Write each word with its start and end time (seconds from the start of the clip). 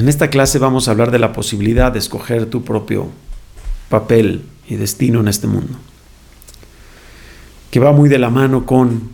En 0.00 0.08
esta 0.08 0.30
clase 0.30 0.58
vamos 0.58 0.88
a 0.88 0.92
hablar 0.92 1.10
de 1.10 1.18
la 1.18 1.34
posibilidad 1.34 1.92
de 1.92 1.98
escoger 1.98 2.46
tu 2.46 2.64
propio 2.64 3.08
papel 3.90 4.46
y 4.66 4.76
destino 4.76 5.20
en 5.20 5.28
este 5.28 5.46
mundo, 5.46 5.76
que 7.70 7.80
va 7.80 7.92
muy 7.92 8.08
de 8.08 8.18
la 8.18 8.30
mano 8.30 8.64
con 8.64 9.10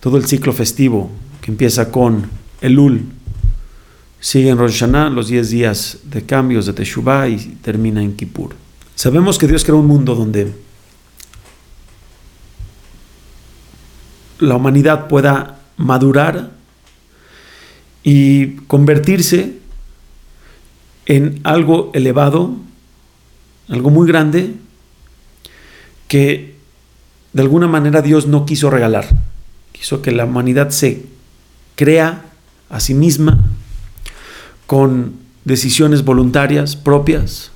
todo 0.00 0.16
el 0.16 0.24
ciclo 0.24 0.54
festivo 0.54 1.10
que 1.42 1.50
empieza 1.50 1.92
con 1.92 2.30
Elul, 2.62 3.04
sigue 4.18 4.48
en 4.48 4.56
Rosh 4.56 4.80
Hashanah, 4.80 5.10
los 5.10 5.28
10 5.28 5.50
días 5.50 5.98
de 6.04 6.24
cambios 6.24 6.64
de 6.64 6.72
Teshuvah 6.72 7.28
y 7.28 7.36
termina 7.60 8.02
en 8.02 8.16
Kippur. 8.16 8.54
Sabemos 8.94 9.36
que 9.36 9.46
Dios 9.46 9.62
creó 9.62 9.76
un 9.76 9.88
mundo 9.88 10.14
donde 10.14 10.54
la 14.38 14.56
humanidad 14.56 15.06
pueda 15.06 15.58
madurar 15.76 16.56
y 18.08 18.54
convertirse 18.68 19.58
en 21.06 21.40
algo 21.42 21.90
elevado, 21.92 22.54
algo 23.68 23.90
muy 23.90 24.06
grande, 24.06 24.54
que 26.06 26.54
de 27.32 27.42
alguna 27.42 27.66
manera 27.66 28.02
Dios 28.02 28.28
no 28.28 28.46
quiso 28.46 28.70
regalar. 28.70 29.08
Quiso 29.72 30.02
que 30.02 30.12
la 30.12 30.24
humanidad 30.24 30.70
se 30.70 31.04
crea 31.74 32.26
a 32.70 32.78
sí 32.78 32.94
misma 32.94 33.44
con 34.68 35.14
decisiones 35.44 36.04
voluntarias 36.04 36.76
propias 36.76 37.50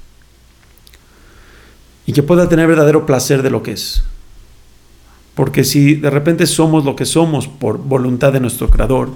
y 2.06 2.12
que 2.12 2.24
pueda 2.24 2.48
tener 2.48 2.66
verdadero 2.66 3.06
placer 3.06 3.44
de 3.44 3.50
lo 3.50 3.62
que 3.62 3.70
es. 3.70 4.02
Porque 5.36 5.62
si 5.62 5.94
de 5.94 6.10
repente 6.10 6.48
somos 6.48 6.84
lo 6.84 6.96
que 6.96 7.06
somos 7.06 7.46
por 7.46 7.78
voluntad 7.78 8.32
de 8.32 8.40
nuestro 8.40 8.68
Creador, 8.68 9.10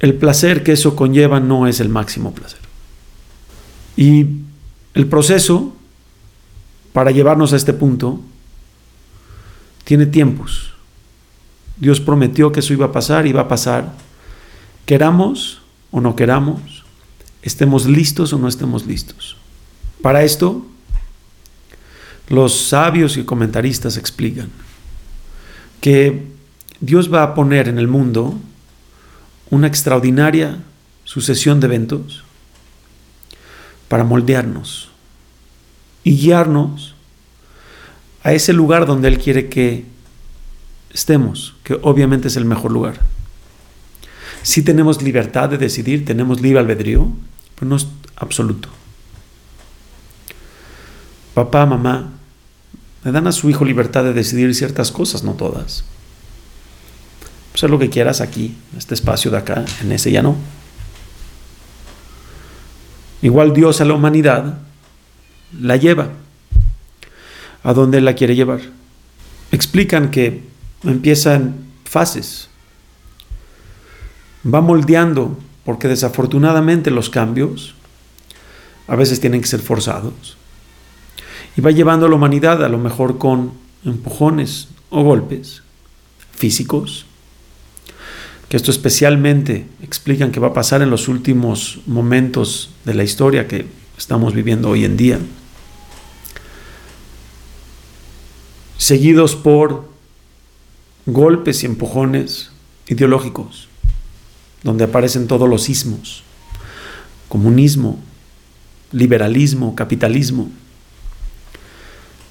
el 0.00 0.14
placer 0.14 0.62
que 0.62 0.72
eso 0.72 0.94
conlleva 0.94 1.40
no 1.40 1.66
es 1.66 1.80
el 1.80 1.88
máximo 1.88 2.32
placer. 2.32 2.60
Y 3.96 4.26
el 4.94 5.06
proceso 5.06 5.74
para 6.92 7.10
llevarnos 7.10 7.52
a 7.52 7.56
este 7.56 7.72
punto 7.72 8.20
tiene 9.84 10.06
tiempos. 10.06 10.72
Dios 11.76 12.00
prometió 12.00 12.52
que 12.52 12.60
eso 12.60 12.72
iba 12.72 12.86
a 12.86 12.92
pasar 12.92 13.26
y 13.26 13.32
va 13.32 13.42
a 13.42 13.48
pasar. 13.48 13.94
Queramos 14.86 15.62
o 15.90 16.00
no 16.00 16.16
queramos, 16.16 16.84
estemos 17.42 17.86
listos 17.86 18.32
o 18.32 18.38
no 18.38 18.48
estemos 18.48 18.86
listos. 18.86 19.36
Para 20.02 20.22
esto, 20.22 20.66
los 22.28 22.68
sabios 22.68 23.16
y 23.16 23.24
comentaristas 23.24 23.96
explican 23.96 24.50
que 25.80 26.26
Dios 26.80 27.12
va 27.12 27.22
a 27.22 27.34
poner 27.34 27.68
en 27.68 27.78
el 27.78 27.88
mundo 27.88 28.38
una 29.50 29.66
extraordinaria 29.66 30.58
sucesión 31.04 31.60
de 31.60 31.66
eventos 31.66 32.22
para 33.88 34.04
moldearnos 34.04 34.90
y 36.04 36.16
guiarnos 36.16 36.94
a 38.22 38.32
ese 38.32 38.52
lugar 38.52 38.86
donde 38.86 39.08
Él 39.08 39.18
quiere 39.18 39.48
que 39.48 39.86
estemos, 40.92 41.54
que 41.64 41.78
obviamente 41.82 42.28
es 42.28 42.36
el 42.36 42.44
mejor 42.44 42.72
lugar. 42.72 43.00
Si 44.42 44.62
tenemos 44.62 45.02
libertad 45.02 45.48
de 45.48 45.58
decidir, 45.58 46.04
tenemos 46.04 46.40
libre 46.40 46.60
albedrío, 46.60 47.08
pero 47.54 47.68
no 47.68 47.76
es 47.76 47.86
absoluto. 48.16 48.68
Papá, 51.34 51.66
mamá, 51.66 52.12
le 53.04 53.12
dan 53.12 53.26
a 53.26 53.32
su 53.32 53.48
hijo 53.48 53.64
libertad 53.64 54.04
de 54.04 54.12
decidir 54.12 54.54
ciertas 54.54 54.90
cosas, 54.90 55.22
no 55.22 55.34
todas. 55.34 55.84
Hacer 57.58 57.70
lo 57.70 57.78
que 57.80 57.90
quieras 57.90 58.20
aquí, 58.20 58.54
en 58.70 58.78
este 58.78 58.94
espacio 58.94 59.32
de 59.32 59.38
acá, 59.38 59.64
en 59.82 59.90
ese 59.90 60.12
ya 60.12 60.22
no. 60.22 60.36
Igual 63.20 63.52
Dios 63.52 63.80
a 63.80 63.84
la 63.84 63.94
humanidad 63.94 64.60
la 65.60 65.74
lleva 65.74 66.10
a 67.64 67.72
donde 67.72 68.00
la 68.00 68.14
quiere 68.14 68.36
llevar. 68.36 68.60
Explican 69.50 70.12
que 70.12 70.44
empiezan 70.84 71.56
fases, 71.84 72.48
va 74.46 74.60
moldeando, 74.60 75.36
porque 75.64 75.88
desafortunadamente 75.88 76.92
los 76.92 77.10
cambios 77.10 77.74
a 78.86 78.94
veces 78.94 79.18
tienen 79.18 79.40
que 79.40 79.48
ser 79.48 79.62
forzados, 79.62 80.36
y 81.56 81.60
va 81.60 81.72
llevando 81.72 82.06
a 82.06 82.08
la 82.08 82.14
humanidad 82.14 82.64
a 82.64 82.68
lo 82.68 82.78
mejor 82.78 83.18
con 83.18 83.50
empujones 83.84 84.68
o 84.90 85.02
golpes 85.02 85.64
físicos, 86.36 87.07
que 88.48 88.56
esto 88.56 88.70
especialmente 88.70 89.66
explican 89.82 90.32
que 90.32 90.40
va 90.40 90.48
a 90.48 90.54
pasar 90.54 90.80
en 90.80 90.90
los 90.90 91.08
últimos 91.08 91.80
momentos 91.86 92.70
de 92.84 92.94
la 92.94 93.04
historia 93.04 93.46
que 93.46 93.66
estamos 93.98 94.34
viviendo 94.34 94.70
hoy 94.70 94.84
en 94.84 94.96
día, 94.96 95.18
seguidos 98.78 99.36
por 99.36 99.88
golpes 101.04 101.62
y 101.62 101.66
empujones 101.66 102.50
ideológicos, 102.86 103.68
donde 104.62 104.84
aparecen 104.84 105.26
todos 105.26 105.48
los 105.48 105.68
ismos, 105.68 106.22
comunismo, 107.28 107.98
liberalismo, 108.92 109.74
capitalismo, 109.74 110.50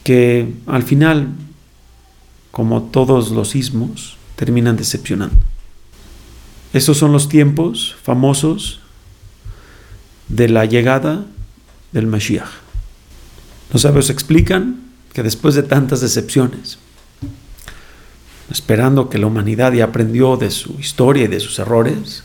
que 0.04 0.54
al 0.66 0.82
final, 0.82 1.30
como 2.50 2.84
todos 2.84 3.30
los 3.30 3.56
ismos, 3.56 4.18
terminan 4.36 4.78
decepcionando. 4.78 5.38
Esos 6.74 6.98
son 6.98 7.12
los 7.12 7.30
tiempos 7.30 7.96
famosos 8.04 8.82
de 10.28 10.50
la 10.50 10.66
llegada 10.66 11.26
del 11.92 12.08
Mashiach. 12.08 12.50
Los 13.72 13.84
sabios 13.84 14.10
explican 14.10 14.82
que 15.14 15.24
después 15.24 15.56
de 15.56 15.64
tantas 15.64 16.02
decepciones, 16.02 16.78
esperando 18.52 19.10
que 19.10 19.18
la 19.18 19.28
humanidad 19.28 19.74
ya 19.74 19.86
aprendió 19.86 20.38
de 20.38 20.52
su 20.52 20.80
historia 20.80 21.26
y 21.26 21.28
de 21.28 21.40
sus 21.40 21.60
errores, 21.60 22.24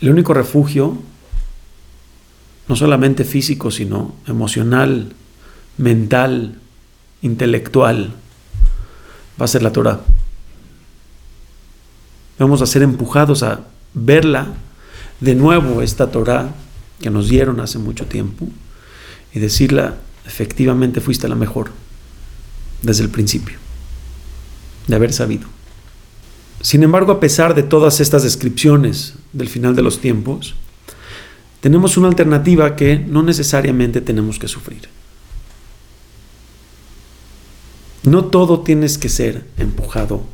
el 0.00 0.10
único 0.10 0.34
refugio, 0.34 0.98
no 2.68 2.76
solamente 2.76 3.24
físico, 3.24 3.70
sino 3.70 4.14
emocional, 4.26 5.12
mental, 5.78 6.58
intelectual, 7.22 8.14
va 9.40 9.44
a 9.44 9.48
ser 9.48 9.62
la 9.62 9.72
Torah. 9.72 10.00
Vamos 12.38 12.62
a 12.62 12.66
ser 12.66 12.82
empujados 12.82 13.42
a 13.42 13.60
verla 13.94 14.48
de 15.20 15.34
nuevo, 15.34 15.82
esta 15.82 16.10
Torah 16.10 16.54
que 17.00 17.10
nos 17.10 17.28
dieron 17.28 17.60
hace 17.60 17.78
mucho 17.78 18.06
tiempo, 18.06 18.48
y 19.34 19.38
decirla, 19.40 19.96
efectivamente 20.26 21.00
fuiste 21.00 21.28
la 21.28 21.34
mejor 21.34 21.70
desde 22.82 23.02
el 23.02 23.10
principio, 23.10 23.56
de 24.86 24.96
haber 24.96 25.12
sabido. 25.12 25.46
Sin 26.60 26.82
embargo, 26.82 27.12
a 27.12 27.20
pesar 27.20 27.54
de 27.54 27.62
todas 27.62 28.00
estas 28.00 28.22
descripciones 28.22 29.14
del 29.32 29.48
final 29.48 29.74
de 29.74 29.82
los 29.82 30.00
tiempos, 30.00 30.54
tenemos 31.60 31.96
una 31.96 32.08
alternativa 32.08 32.76
que 32.76 32.98
no 32.98 33.22
necesariamente 33.22 34.00
tenemos 34.00 34.38
que 34.38 34.48
sufrir. 34.48 34.88
No 38.04 38.24
todo 38.24 38.60
tienes 38.60 38.98
que 38.98 39.08
ser 39.08 39.46
empujado 39.58 40.24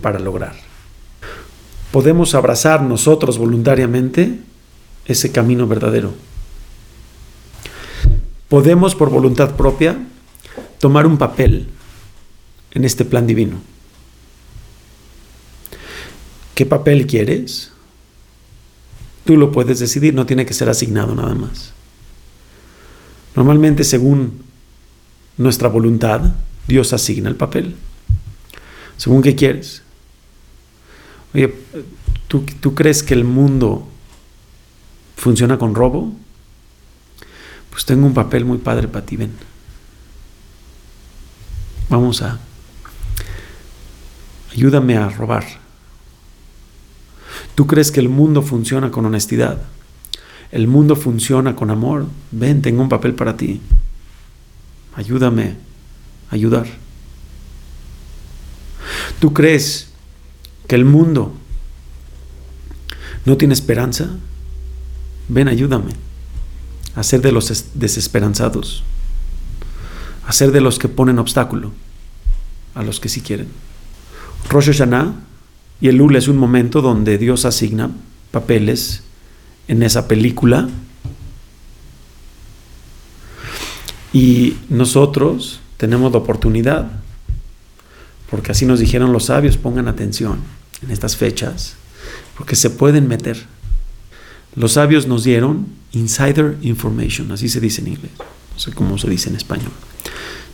para 0.00 0.18
lograr 0.18 0.73
podemos 1.94 2.34
abrazar 2.34 2.82
nosotros 2.82 3.38
voluntariamente 3.38 4.40
ese 5.06 5.30
camino 5.30 5.68
verdadero. 5.68 6.12
Podemos 8.48 8.96
por 8.96 9.10
voluntad 9.10 9.54
propia 9.54 10.04
tomar 10.80 11.06
un 11.06 11.18
papel 11.18 11.68
en 12.72 12.84
este 12.84 13.04
plan 13.04 13.28
divino. 13.28 13.60
¿Qué 16.56 16.66
papel 16.66 17.06
quieres? 17.06 17.70
Tú 19.24 19.36
lo 19.36 19.52
puedes 19.52 19.78
decidir, 19.78 20.14
no 20.14 20.26
tiene 20.26 20.44
que 20.44 20.52
ser 20.52 20.68
asignado 20.68 21.14
nada 21.14 21.36
más. 21.36 21.74
Normalmente 23.36 23.84
según 23.84 24.42
nuestra 25.36 25.68
voluntad, 25.68 26.34
Dios 26.66 26.92
asigna 26.92 27.28
el 27.28 27.36
papel. 27.36 27.76
Según 28.96 29.22
qué 29.22 29.36
quieres. 29.36 29.83
Oye, 31.34 31.52
¿tú, 32.28 32.44
¿tú 32.60 32.74
crees 32.74 33.02
que 33.02 33.14
el 33.14 33.24
mundo 33.24 33.88
funciona 35.16 35.58
con 35.58 35.74
robo? 35.74 36.12
Pues 37.70 37.84
tengo 37.84 38.06
un 38.06 38.14
papel 38.14 38.44
muy 38.44 38.58
padre 38.58 38.86
para 38.86 39.04
ti, 39.04 39.16
ven. 39.16 39.32
Vamos 41.88 42.22
a... 42.22 42.38
Ayúdame 44.52 44.96
a 44.96 45.08
robar. 45.08 45.44
¿Tú 47.56 47.66
crees 47.66 47.90
que 47.90 47.98
el 47.98 48.08
mundo 48.08 48.42
funciona 48.42 48.92
con 48.92 49.04
honestidad? 49.04 49.62
El 50.52 50.68
mundo 50.68 50.94
funciona 50.94 51.56
con 51.56 51.70
amor. 51.70 52.06
Ven, 52.30 52.62
tengo 52.62 52.80
un 52.80 52.88
papel 52.88 53.14
para 53.14 53.36
ti. 53.36 53.60
Ayúdame 54.94 55.56
a 56.30 56.34
ayudar. 56.36 56.68
¿Tú 59.18 59.32
crees 59.32 59.93
que 60.66 60.74
el 60.74 60.84
mundo 60.84 61.34
¿No 63.24 63.36
tiene 63.36 63.54
esperanza? 63.54 64.10
Ven, 65.28 65.48
ayúdame 65.48 65.92
a 66.94 67.02
ser 67.02 67.22
de 67.22 67.32
los 67.32 67.70
desesperanzados, 67.74 68.84
a 70.26 70.32
ser 70.32 70.52
de 70.52 70.60
los 70.60 70.78
que 70.78 70.88
ponen 70.88 71.18
obstáculo 71.18 71.72
a 72.74 72.82
los 72.82 73.00
que 73.00 73.08
sí 73.08 73.20
quieren. 73.20 73.48
Rosh 74.48 74.66
Hashanah 74.66 75.14
y 75.80 75.88
el 75.88 75.96
Lul 75.96 76.16
es 76.16 76.28
un 76.28 76.36
momento 76.36 76.82
donde 76.82 77.18
Dios 77.18 77.46
asigna 77.46 77.90
papeles 78.30 79.02
en 79.66 79.82
esa 79.82 80.06
película 80.06 80.68
y 84.12 84.56
nosotros 84.68 85.60
tenemos 85.78 86.12
la 86.12 86.18
oportunidad, 86.18 87.00
porque 88.34 88.50
así 88.50 88.66
nos 88.66 88.80
dijeron 88.80 89.12
los 89.12 89.26
sabios, 89.26 89.56
pongan 89.56 89.86
atención 89.86 90.40
en 90.82 90.90
estas 90.90 91.16
fechas, 91.16 91.74
porque 92.36 92.56
se 92.56 92.68
pueden 92.68 93.06
meter. 93.06 93.40
Los 94.56 94.72
sabios 94.72 95.06
nos 95.06 95.22
dieron 95.22 95.68
insider 95.92 96.58
information, 96.60 97.30
así 97.30 97.48
se 97.48 97.60
dice 97.60 97.80
en 97.82 97.92
inglés, 97.92 98.10
no 98.52 98.58
sé 98.58 98.72
cómo 98.72 98.98
se 98.98 99.08
dice 99.08 99.28
en 99.28 99.36
español. 99.36 99.70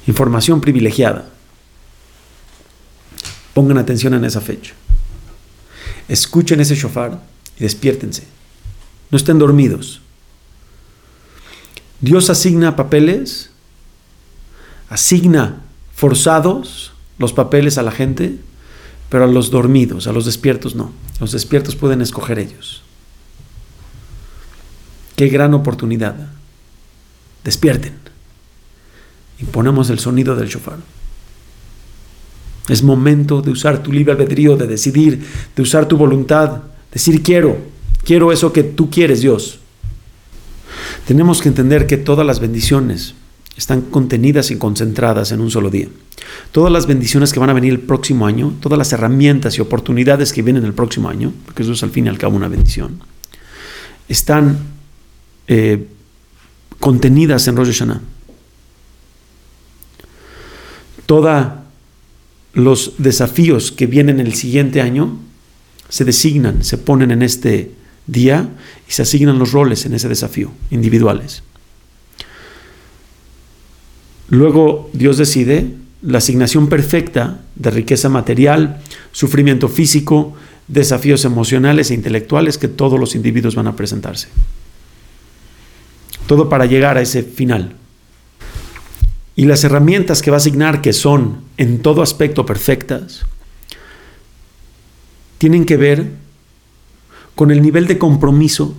Información 0.06 0.60
privilegiada. 0.60 1.30
Pongan 3.54 3.78
atención 3.78 4.12
en 4.12 4.26
esa 4.26 4.42
fecha. 4.42 4.74
Escuchen 6.06 6.60
ese 6.60 6.74
shofar 6.74 7.22
y 7.58 7.62
despiértense. 7.62 8.24
No 9.10 9.16
estén 9.16 9.38
dormidos. 9.38 10.02
Dios 12.02 12.28
asigna 12.28 12.76
papeles, 12.76 13.48
asigna 14.90 15.62
forzados 15.94 16.92
los 17.20 17.34
papeles 17.34 17.78
a 17.78 17.82
la 17.82 17.92
gente, 17.92 18.38
pero 19.10 19.24
a 19.24 19.26
los 19.26 19.50
dormidos, 19.50 20.06
a 20.06 20.12
los 20.12 20.24
despiertos 20.24 20.74
no. 20.74 20.90
Los 21.20 21.32
despiertos 21.32 21.76
pueden 21.76 22.00
escoger 22.00 22.38
ellos. 22.38 22.82
Qué 25.16 25.28
gran 25.28 25.52
oportunidad. 25.52 26.16
Despierten. 27.44 27.92
Y 29.38 29.44
ponemos 29.44 29.90
el 29.90 29.98
sonido 29.98 30.34
del 30.34 30.48
shofar. 30.48 30.78
Es 32.68 32.82
momento 32.82 33.42
de 33.42 33.50
usar 33.50 33.82
tu 33.82 33.92
libre 33.92 34.12
albedrío, 34.12 34.56
de 34.56 34.66
decidir, 34.66 35.26
de 35.54 35.62
usar 35.62 35.86
tu 35.86 35.98
voluntad, 35.98 36.62
decir 36.90 37.22
quiero, 37.22 37.58
quiero 38.02 38.32
eso 38.32 38.52
que 38.52 38.62
tú 38.62 38.88
quieres, 38.88 39.20
Dios. 39.20 39.58
Tenemos 41.06 41.42
que 41.42 41.48
entender 41.48 41.86
que 41.86 41.98
todas 41.98 42.26
las 42.26 42.40
bendiciones 42.40 43.14
están 43.56 43.82
contenidas 43.82 44.50
y 44.50 44.56
concentradas 44.56 45.32
en 45.32 45.40
un 45.40 45.50
solo 45.50 45.70
día. 45.70 45.88
Todas 46.52 46.72
las 46.72 46.86
bendiciones 46.86 47.32
que 47.32 47.40
van 47.40 47.50
a 47.50 47.54
venir 47.54 47.72
el 47.72 47.80
próximo 47.80 48.26
año, 48.26 48.54
todas 48.60 48.78
las 48.78 48.92
herramientas 48.92 49.58
y 49.58 49.60
oportunidades 49.60 50.32
que 50.32 50.42
vienen 50.42 50.64
el 50.64 50.72
próximo 50.72 51.08
año, 51.08 51.32
porque 51.44 51.62
eso 51.62 51.72
es 51.72 51.82
al 51.82 51.90
fin 51.90 52.06
y 52.06 52.08
al 52.08 52.18
cabo 52.18 52.36
una 52.36 52.48
bendición, 52.48 53.00
están 54.08 54.58
eh, 55.46 55.86
contenidas 56.78 57.46
en 57.48 57.56
Rosh 57.56 57.72
Hashanah. 57.72 58.00
Toda 61.06 61.64
los 62.54 62.94
desafíos 62.98 63.72
que 63.72 63.86
vienen 63.86 64.20
el 64.20 64.34
siguiente 64.34 64.80
año 64.80 65.18
se 65.88 66.04
designan, 66.04 66.64
se 66.64 66.78
ponen 66.78 67.10
en 67.10 67.22
este 67.22 67.72
día 68.06 68.48
y 68.88 68.92
se 68.92 69.02
asignan 69.02 69.38
los 69.38 69.52
roles 69.52 69.86
en 69.86 69.94
ese 69.94 70.08
desafío, 70.08 70.50
individuales. 70.70 71.42
Luego 74.30 74.88
Dios 74.92 75.18
decide 75.18 75.74
la 76.02 76.18
asignación 76.18 76.68
perfecta 76.68 77.40
de 77.56 77.70
riqueza 77.70 78.08
material, 78.08 78.80
sufrimiento 79.12 79.68
físico, 79.68 80.34
desafíos 80.68 81.24
emocionales 81.24 81.90
e 81.90 81.94
intelectuales 81.94 82.56
que 82.56 82.68
todos 82.68 82.98
los 82.98 83.14
individuos 83.16 83.56
van 83.56 83.66
a 83.66 83.76
presentarse. 83.76 84.28
Todo 86.26 86.48
para 86.48 86.66
llegar 86.66 86.96
a 86.96 87.02
ese 87.02 87.24
final. 87.24 87.74
Y 89.34 89.46
las 89.46 89.64
herramientas 89.64 90.22
que 90.22 90.30
va 90.30 90.36
a 90.36 90.38
asignar, 90.38 90.80
que 90.80 90.92
son 90.92 91.42
en 91.56 91.80
todo 91.80 92.02
aspecto 92.02 92.46
perfectas, 92.46 93.22
tienen 95.38 95.64
que 95.64 95.76
ver 95.76 96.10
con 97.34 97.50
el 97.50 97.62
nivel 97.62 97.86
de 97.88 97.98
compromiso, 97.98 98.76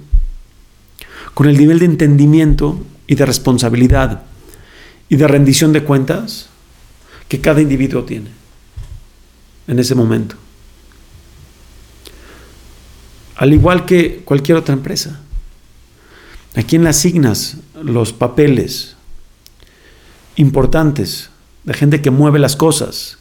con 1.34 1.48
el 1.50 1.58
nivel 1.58 1.80
de 1.80 1.86
entendimiento 1.86 2.80
y 3.08 3.16
de 3.16 3.26
responsabilidad 3.26 4.24
y 5.12 5.18
de 5.18 5.28
rendición 5.28 5.74
de 5.74 5.84
cuentas 5.84 6.48
que 7.28 7.42
cada 7.42 7.62
individuo 7.62 8.06
tiene 8.06 8.30
en 9.68 9.78
ese 9.78 9.94
momento. 9.94 10.38
Al 13.36 13.52
igual 13.52 13.84
que 13.86 14.22
cualquier 14.24 14.58
otra 14.58 14.74
empresa. 14.74 15.20
¿A 16.56 16.64
quién 16.64 16.84
le 16.84 16.90
asignas 16.90 17.58
los 17.84 18.14
papeles 18.14 18.96
importantes, 20.38 21.30
de 21.66 21.74
gente 21.74 22.02
que 22.02 22.10
mueve 22.10 22.40
las 22.40 22.56
cosas, 22.56 23.18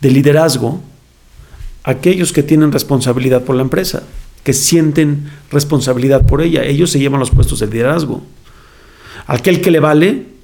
de 0.00 0.10
liderazgo, 0.10 0.82
aquellos 1.84 2.32
que 2.32 2.42
tienen 2.42 2.72
responsabilidad 2.72 3.44
por 3.44 3.54
la 3.54 3.62
empresa, 3.62 4.02
que 4.42 4.52
sienten 4.52 5.30
responsabilidad 5.52 6.26
por 6.26 6.42
ella, 6.42 6.64
ellos 6.64 6.90
se 6.90 6.98
llevan 6.98 7.20
los 7.20 7.30
puestos 7.30 7.60
de 7.60 7.68
liderazgo. 7.68 8.24
Aquel 9.28 9.60
que 9.60 9.70
le 9.70 9.78
vale, 9.78 10.37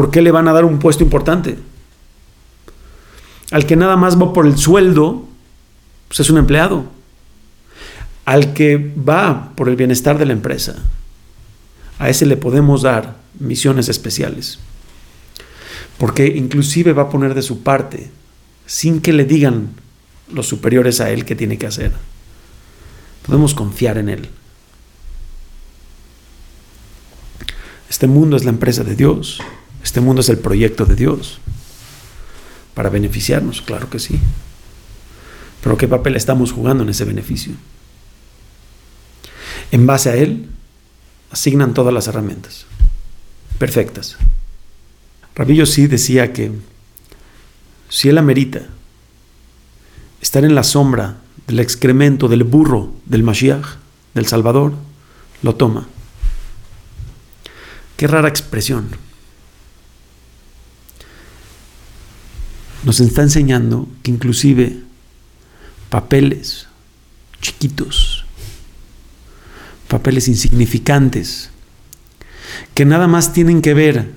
¿por 0.00 0.10
qué 0.10 0.22
le 0.22 0.30
van 0.30 0.48
a 0.48 0.54
dar 0.54 0.64
un 0.64 0.78
puesto 0.78 1.04
importante? 1.04 1.58
Al 3.50 3.66
que 3.66 3.76
nada 3.76 3.96
más 3.96 4.18
va 4.18 4.32
por 4.32 4.46
el 4.46 4.56
sueldo, 4.56 5.28
pues 6.08 6.20
es 6.20 6.30
un 6.30 6.38
empleado. 6.38 6.86
Al 8.24 8.54
que 8.54 8.78
va 8.78 9.52
por 9.56 9.68
el 9.68 9.76
bienestar 9.76 10.16
de 10.16 10.24
la 10.24 10.32
empresa, 10.32 10.76
a 11.98 12.08
ese 12.08 12.24
le 12.24 12.38
podemos 12.38 12.80
dar 12.80 13.18
misiones 13.38 13.90
especiales 13.90 14.58
porque 15.98 16.28
inclusive 16.28 16.94
va 16.94 17.02
a 17.02 17.10
poner 17.10 17.34
de 17.34 17.42
su 17.42 17.62
parte 17.62 18.10
sin 18.64 19.02
que 19.02 19.12
le 19.12 19.26
digan 19.26 19.68
los 20.32 20.48
superiores 20.48 21.02
a 21.02 21.10
él 21.10 21.26
qué 21.26 21.36
tiene 21.36 21.58
que 21.58 21.66
hacer. 21.66 21.92
Podemos 23.26 23.52
confiar 23.52 23.98
en 23.98 24.08
él. 24.08 24.30
Este 27.90 28.06
mundo 28.06 28.38
es 28.38 28.44
la 28.44 28.50
empresa 28.50 28.82
de 28.82 28.96
Dios. 28.96 29.42
Este 29.82 30.00
mundo 30.00 30.20
es 30.20 30.28
el 30.28 30.38
proyecto 30.38 30.84
de 30.84 30.94
Dios. 30.94 31.38
Para 32.74 32.90
beneficiarnos, 32.90 33.62
claro 33.62 33.90
que 33.90 33.98
sí. 33.98 34.18
Pero 35.62 35.76
¿qué 35.76 35.88
papel 35.88 36.16
estamos 36.16 36.52
jugando 36.52 36.82
en 36.82 36.90
ese 36.90 37.04
beneficio? 37.04 37.52
En 39.70 39.86
base 39.86 40.10
a 40.10 40.16
él, 40.16 40.48
asignan 41.30 41.74
todas 41.74 41.92
las 41.94 42.08
herramientas. 42.08 42.66
Perfectas. 43.58 44.16
Rabillo 45.34 45.66
sí 45.66 45.86
decía 45.86 46.32
que 46.32 46.52
si 47.88 48.08
él 48.08 48.18
amerita 48.18 48.62
estar 50.20 50.44
en 50.44 50.54
la 50.54 50.62
sombra 50.62 51.16
del 51.46 51.60
excremento 51.60 52.28
del 52.28 52.44
burro 52.44 52.92
del 53.06 53.22
Mashiach, 53.22 53.76
del 54.14 54.26
Salvador, 54.26 54.74
lo 55.42 55.54
toma. 55.54 55.86
Qué 57.96 58.06
rara 58.06 58.28
expresión. 58.28 58.88
Nos 62.84 63.00
está 63.00 63.22
enseñando 63.22 63.88
que 64.02 64.10
inclusive 64.10 64.80
papeles 65.90 66.66
chiquitos, 67.40 68.24
papeles 69.88 70.28
insignificantes, 70.28 71.50
que 72.74 72.84
nada 72.84 73.06
más 73.06 73.32
tienen 73.32 73.62
que 73.62 73.74
ver 73.74 74.10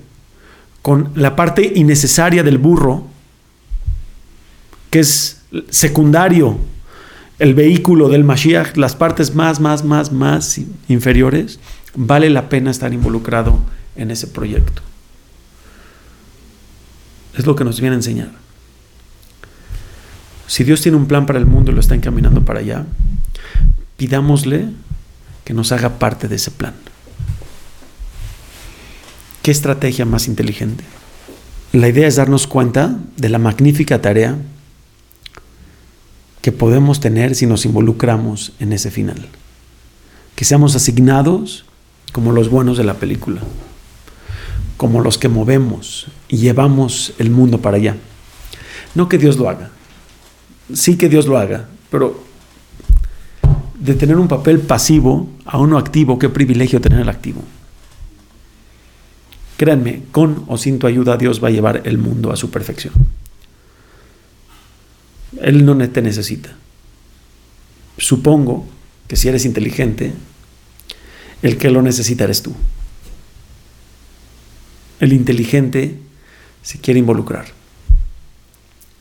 con 0.82 1.12
la 1.16 1.36
parte 1.36 1.74
innecesaria 1.76 2.44
del 2.44 2.58
burro, 2.58 3.08
que 4.90 5.00
es 5.00 5.42
secundario, 5.70 6.58
el 7.40 7.54
vehículo 7.56 8.10
del 8.10 8.24
Mashiach, 8.24 8.78
las 8.78 8.96
partes 8.96 9.34
más, 9.34 9.60
más, 9.60 9.84
más, 9.84 10.12
más 10.12 10.60
inferiores, 10.88 11.60
vale 11.96 12.30
la 12.30 12.50
pena 12.50 12.72
estar 12.72 12.94
involucrado 12.94 13.60
en 13.96 14.12
ese 14.12 14.28
proyecto. 14.28 14.82
Es 17.36 17.46
lo 17.46 17.56
que 17.56 17.64
nos 17.64 17.82
viene 17.82 17.96
a 17.96 18.00
enseñar. 18.00 18.43
Si 20.48 20.64
Dios 20.64 20.82
tiene 20.82 20.98
un 20.98 21.08
plan 21.08 21.26
para 21.26 21.40
el 21.40 21.46
mundo 21.46 21.72
y 21.72 21.76
lo 21.76 21.80
está 21.80 21.96
encaminando 21.96 22.44
para 22.44 22.60
allá, 22.60 22.86
pidámosle 23.98 24.70
que 25.44 25.54
nos 25.54 25.72
haga 25.72 26.00
parte 26.00 26.28
de 26.28 26.36
ese 26.36 26.52
plan. 26.52 26.74
¿Qué 29.42 29.52
estrategia 29.52 30.06
más 30.06 30.28
inteligente? 30.28 30.84
La 31.74 31.90
idea 31.90 32.08
es 32.08 32.16
darnos 32.16 32.48
cuenta 32.48 32.98
de 33.18 33.30
la 33.30 33.40
magnífica 33.40 34.02
tarea 34.02 34.38
que 36.42 36.52
podemos 36.52 37.00
tener 37.00 37.36
si 37.36 37.46
nos 37.46 37.66
involucramos 37.66 38.54
en 38.60 38.74
ese 38.74 38.92
final. 38.92 39.28
Que 40.36 40.46
seamos 40.46 40.76
asignados 40.76 41.66
como 42.14 42.32
los 42.32 42.50
buenos 42.50 42.78
de 42.78 42.84
la 42.84 42.94
película, 42.94 43.42
como 44.78 45.02
los 45.02 45.18
que 45.18 45.30
movemos 45.30 46.08
y 46.30 46.38
llevamos 46.38 47.14
el 47.18 47.30
mundo 47.30 47.60
para 47.60 47.78
allá. 47.78 47.98
No 48.96 49.10
que 49.10 49.18
Dios 49.18 49.38
lo 49.38 49.50
haga, 49.50 49.72
sí 50.72 50.98
que 50.98 51.10
Dios 51.10 51.26
lo 51.28 51.38
haga, 51.38 51.68
pero 51.90 52.24
de 53.80 53.96
tener 53.96 54.18
un 54.18 54.28
papel 54.28 54.60
pasivo 54.60 55.30
a 55.46 55.58
uno 55.58 55.78
activo, 55.78 56.18
qué 56.18 56.30
privilegio 56.30 56.80
tener 56.80 57.02
el 57.02 57.10
activo. 57.10 57.44
Créanme, 59.58 60.04
con 60.12 60.46
o 60.48 60.58
sin 60.58 60.80
tu 60.80 60.88
ayuda 60.88 61.18
Dios 61.18 61.44
va 61.44 61.50
a 61.50 61.52
llevar 61.52 61.82
el 61.86 61.98
mundo 61.98 62.32
a 62.32 62.36
su 62.36 62.50
perfección. 62.50 62.94
Él 65.42 65.66
no 65.66 65.78
te 65.90 66.02
necesita. 66.02 66.56
Supongo 67.98 68.66
que 69.08 69.16
si 69.16 69.28
eres 69.28 69.46
inteligente, 69.46 70.14
el 71.42 71.58
que 71.58 71.70
lo 71.70 71.82
necesita 71.82 72.24
eres 72.24 72.42
tú. 72.42 72.54
El 75.00 75.12
inteligente 75.12 76.00
se 76.62 76.80
quiere 76.80 77.00
involucrar. 77.00 77.63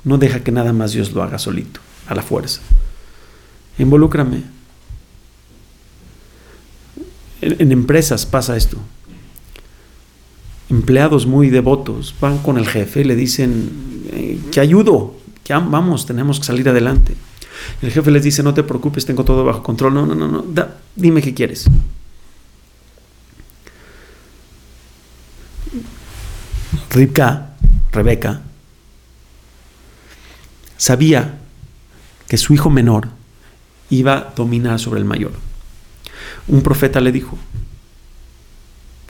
No 0.04 0.18
deja 0.18 0.42
que 0.42 0.52
nada 0.52 0.73
más 0.73 0.92
Dios 0.92 1.12
lo 1.12 1.23
haga 1.23 1.38
solito, 1.38 1.80
a 2.06 2.14
la 2.14 2.23
fuerza. 2.23 2.61
Involúcrame. 3.78 4.42
En, 7.40 7.73
empresas 7.73 8.26
pasa 8.26 8.56
esto. 8.56 8.78
Empleados 10.68 11.26
muy 11.26 11.50
devotos 11.50 12.14
van 12.21 12.38
con 12.38 12.56
el 12.59 12.66
jefe 12.66 13.00
y 13.00 13.04
le 13.04 13.16
dicen, 13.16 13.71
eh, 14.12 14.40
que 14.50 14.61
ayudo, 14.61 15.14
vamos, 15.49 16.06
tenemos 16.06 16.38
que 16.38 16.47
salir 16.47 16.68
adelante. 16.68 17.14
El 17.80 17.90
jefe 17.90 18.11
les 18.11 18.23
dice, 18.23 18.42
no 18.42 18.54
te 18.54 18.62
preocupes, 18.62 19.04
tengo 19.04 19.25
todo 19.25 19.44
bajo 19.44 19.62
control. 19.62 19.94
No, 19.94 20.06
no, 20.06 20.14
no, 20.14 20.28
no, 20.28 20.44
dime 20.97 21.23
qué 21.23 21.35
quieres. 21.35 21.66
Ribka, 26.90 27.54
Rebeca, 27.90 28.42
sabía 30.82 31.38
que 32.26 32.36
su 32.36 32.54
hijo 32.54 32.68
menor 32.68 33.06
iba 33.88 34.14
a 34.14 34.32
dominar 34.34 34.80
sobre 34.80 34.98
el 34.98 35.04
mayor. 35.04 35.30
Un 36.48 36.60
profeta 36.60 37.00
le 37.00 37.12
dijo, 37.12 37.38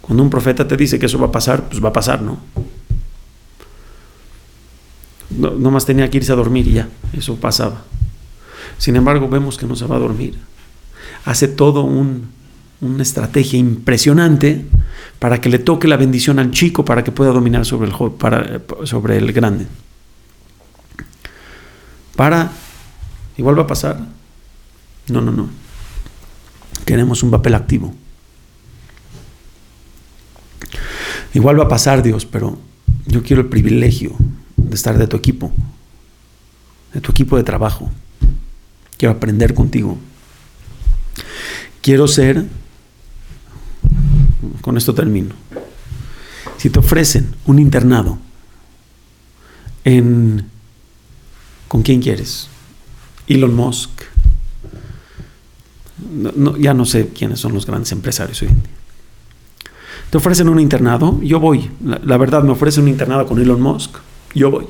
cuando 0.02 0.23
un 0.23 0.29
profeta 0.29 0.69
te 0.69 0.76
dice 0.76 0.99
que 0.99 1.07
eso 1.07 1.19
va 1.19 1.29
a 1.29 1.33
pasar, 1.33 1.67
pues 1.71 1.83
va 1.83 1.88
a 1.88 1.93
pasar, 1.95 2.21
¿no? 2.21 2.41
No, 5.31 5.71
más 5.71 5.87
tenía 5.87 6.11
que 6.11 6.19
irse 6.19 6.31
a 6.33 6.35
dormir 6.35 6.69
y 6.69 6.73
ya, 6.73 6.91
eso 7.14 7.37
pasaba. 7.37 7.85
Sin 8.76 8.95
embargo, 8.97 9.31
vemos 9.31 9.57
que 9.57 9.67
no 9.67 9.75
se 9.75 9.87
va 9.87 9.97
a 9.97 9.99
dormir. 9.99 10.37
Hace 11.25 11.49
todo 11.49 11.85
un, 11.85 12.29
una 12.83 13.02
estrategia 13.02 13.59
impresionante 13.59 14.67
para 15.19 15.41
que 15.41 15.49
le 15.49 15.59
toque 15.59 15.88
la 15.88 15.97
bendición 15.97 16.38
al 16.38 16.50
chico 16.50 16.85
para 16.85 17.02
que 17.02 17.12
pueda 17.12 17.33
dominar 17.33 17.64
sobre 17.64 17.88
el, 17.88 17.97
sobre 18.87 19.17
el 19.17 19.33
grande. 19.33 19.67
Para, 22.16 22.52
igual 23.37 23.59
va 23.59 23.62
a 23.62 23.66
pasar. 23.66 23.99
No, 25.09 25.21
no, 25.21 25.33
no. 25.33 25.49
Queremos 26.85 27.23
un 27.23 27.31
papel 27.31 27.54
activo. 27.54 27.95
Igual 31.35 31.59
va 31.59 31.64
a 31.64 31.69
pasar, 31.69 32.02
Dios, 32.02 32.26
pero 32.26 32.59
yo 33.07 33.23
quiero 33.23 33.42
el 33.42 33.49
privilegio 33.49 34.14
de 34.57 34.75
estar 34.75 34.99
de 34.99 35.07
tu 35.07 35.16
equipo, 35.16 35.50
de 36.92 37.00
tu 37.00 37.11
equipo 37.11 37.37
de 37.37 37.42
trabajo. 37.42 37.90
Quiero 38.99 39.14
aprender 39.14 39.54
contigo. 39.54 39.99
Quiero 41.81 42.07
ser 42.07 42.47
con 44.61 44.76
esto 44.76 44.95
termino. 44.95 45.35
Si 46.59 46.71
te 46.71 46.78
ofrecen 46.78 47.35
un 47.47 47.59
internado 47.59 48.19
en 49.85 50.52
¿con 51.73 51.81
quién 51.81 52.02
quieres? 52.02 52.49
Elon 53.26 53.55
Musk. 53.55 54.02
ya 56.59 56.75
no 56.75 56.85
sé 56.85 57.09
quiénes 57.09 57.41
son 57.41 57.55
los 57.55 57.64
grandes 57.64 57.93
empresarios 57.93 58.43
hoy 58.43 58.49
en 58.49 58.57
día. 58.57 58.73
Te 60.11 60.19
ofrecen 60.19 60.50
un 60.50 60.61
internado, 60.61 61.19
yo 61.23 61.41
voy. 61.41 61.71
La, 61.83 62.19
verdad, 62.19 62.43
me 62.43 62.50
ofrecen 62.50 62.83
un 62.83 62.91
internado 62.91 63.25
con 63.25 63.41
Elon 63.41 63.62
Musk, 63.62 63.97
yo 64.35 64.50
voy. 64.50 64.67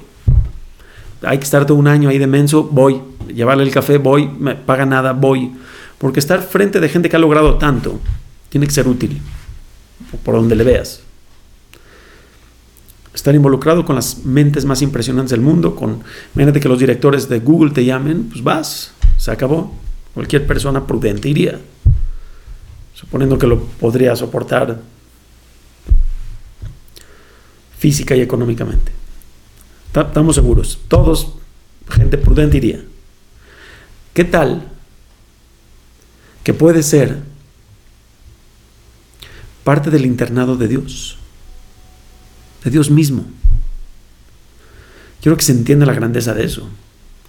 Hay 1.23 1.38
que 1.38 1.44
estar 1.44 1.66
todo 1.66 1.76
un 1.76 1.88
año 1.88 2.09
ahí 2.09 2.18
de 2.18 2.28
menso, 2.28 2.62
voy. 2.71 3.00
Llevarle 3.35 3.64
el 3.64 3.73
café, 3.73 3.99
voy. 3.99 4.28
Me 4.28 4.54
paga 4.54 4.87
nada, 4.87 5.12
voy. 5.12 5.50
Porque 5.99 6.21
estar 6.21 6.40
frente 6.40 6.78
de 6.78 6.88
gente 6.88 7.09
que 7.09 7.16
ha 7.16 7.18
logrado 7.18 7.59
tanto 7.59 7.99
tiene 8.49 8.68
que 8.68 8.73
ser 8.73 8.87
útil 8.87 9.21
por 10.25 10.37
donde 10.37 10.54
le 10.54 10.62
veas. 10.62 11.00
Estar 13.14 13.35
involucrado 13.35 13.85
con 13.85 13.97
las 13.97 14.25
mentes 14.25 14.64
más 14.64 14.81
impresionantes 14.83 15.31
del 15.31 15.40
mundo, 15.40 15.76
con, 15.76 16.02
imagínate 16.35 16.61
que 16.61 16.69
los 16.69 16.78
directores 16.78 17.28
de 17.28 17.40
Google 17.40 17.73
te 17.73 17.85
llamen, 17.85 18.25
pues 18.31 18.42
vas, 18.42 18.92
se 19.19 19.31
acabó. 19.31 19.75
Cualquier 20.14 20.47
persona 20.47 20.87
prudente 20.87 21.28
iría, 21.28 21.61
suponiendo 22.95 23.38
que 23.38 23.47
lo 23.47 23.62
podría 23.64 24.14
soportar 24.16 24.81
física 27.78 28.14
y 28.14 28.21
económicamente. 28.21 28.92
Estamos 29.95 30.35
seguros, 30.35 30.78
todos, 30.88 31.35
gente 31.88 32.16
prudente 32.16 32.57
iría. 32.57 32.83
¿Qué 34.14 34.25
tal 34.25 34.69
que 36.45 36.54
puede 36.54 36.83
ser 36.83 37.19
parte 39.64 39.90
del 39.90 40.07
internado 40.07 40.57
de 40.57 40.69
Dios, 40.69 41.19
de 42.64 42.71
Dios 42.71 42.90
mismo. 42.90 43.25
Quiero 45.21 45.37
que 45.37 45.45
se 45.45 45.52
entienda 45.52 45.87
la 45.87 45.95
grandeza 45.95 46.35
de 46.35 46.45
eso. 46.45 46.69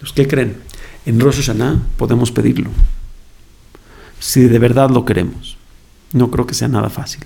¿Los 0.02 0.14
qué 0.14 0.28
creen? 0.28 0.58
En 1.06 1.20
Rosh 1.20 1.50
podemos 1.98 2.32
pedirlo. 2.32 2.70
Si 4.20 4.42
de 4.42 4.60
verdad 4.60 4.90
lo 4.90 5.06
queremos. 5.06 5.58
No 6.12 6.32
creo 6.32 6.46
que 6.46 6.54
sea 6.54 6.68
nada 6.68 6.90
fácil. 6.90 7.24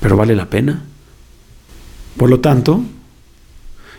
Pero 0.00 0.16
vale 0.16 0.36
la 0.36 0.48
pena. 0.48 0.82
Por 2.16 2.30
lo 2.30 2.40
tanto, 2.40 2.82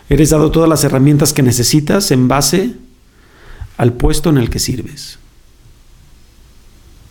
eres 0.09 0.29
dado 0.29 0.51
todas 0.51 0.69
las 0.69 0.83
herramientas 0.83 1.33
que 1.33 1.41
necesitas 1.41 2.11
en 2.11 2.27
base 2.27 2.75
al 3.77 3.93
puesto 3.93 4.29
en 4.29 4.37
el 4.37 4.49
que 4.49 4.59
sirves 4.59 5.19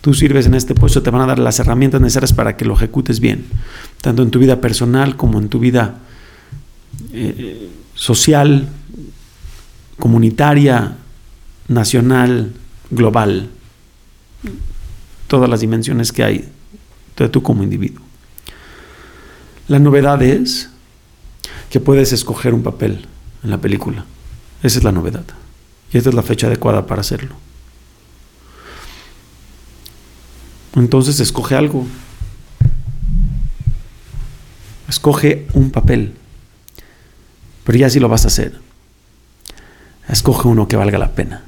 tú 0.03 0.13
sirves 0.13 0.47
en 0.47 0.53
este 0.53 0.75
puesto, 0.75 1.01
te 1.01 1.11
van 1.11 1.21
a 1.21 1.25
dar 1.25 1.39
las 1.39 1.61
herramientas 1.61 2.01
necesarias 2.01 2.33
para 2.33 2.57
que 2.57 2.65
lo 2.65 2.73
ejecutes 2.73 3.21
bien, 3.21 3.45
tanto 4.01 4.21
en 4.21 4.31
tu 4.31 4.39
vida 4.39 4.59
personal 4.59 5.15
como 5.15 5.39
en 5.39 5.47
tu 5.47 5.59
vida 5.59 5.99
eh, 7.13 7.69
social, 7.95 8.67
comunitaria, 9.97 10.97
nacional, 11.69 12.51
global, 12.91 13.47
todas 15.27 15.49
las 15.49 15.61
dimensiones 15.61 16.11
que 16.11 16.25
hay 16.25 16.49
de 17.15 17.29
tú 17.29 17.41
como 17.41 17.63
individuo. 17.63 18.03
La 19.69 19.79
novedad 19.79 20.21
es 20.21 20.69
que 21.69 21.79
puedes 21.79 22.11
escoger 22.11 22.53
un 22.53 22.61
papel 22.61 23.05
en 23.41 23.49
la 23.49 23.57
película. 23.57 24.03
Esa 24.63 24.79
es 24.79 24.83
la 24.83 24.91
novedad. 24.91 25.23
Y 25.93 25.97
esta 25.97 26.09
es 26.09 26.15
la 26.15 26.23
fecha 26.23 26.47
adecuada 26.47 26.85
para 26.87 26.99
hacerlo. 26.99 27.35
Entonces 30.75 31.19
escoge 31.19 31.55
algo. 31.55 31.85
Escoge 34.87 35.47
un 35.53 35.71
papel. 35.71 36.15
Pero 37.63 37.77
ya 37.77 37.89
si 37.89 37.99
lo 37.99 38.09
vas 38.09 38.25
a 38.25 38.27
hacer. 38.27 38.59
Escoge 40.09 40.47
uno 40.47 40.67
que 40.67 40.75
valga 40.75 40.97
la 40.97 41.11
pena. 41.11 41.43